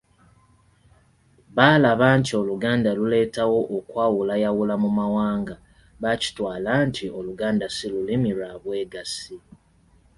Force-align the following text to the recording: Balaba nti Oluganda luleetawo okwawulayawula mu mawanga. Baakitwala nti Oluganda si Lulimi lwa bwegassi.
Balaba 1.55 2.07
nti 2.19 2.31
Oluganda 2.41 2.89
luleetawo 2.97 3.59
okwawulayawula 3.77 4.75
mu 4.83 4.89
mawanga. 4.97 5.55
Baakitwala 6.01 6.71
nti 6.87 7.05
Oluganda 7.17 7.65
si 7.75 7.85
Lulimi 7.93 8.31
lwa 8.37 8.51
bwegassi. 8.63 9.37